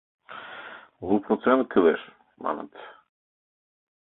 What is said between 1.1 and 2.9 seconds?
процент кӱлеш, маныт.